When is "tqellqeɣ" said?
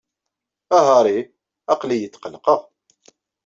2.09-2.61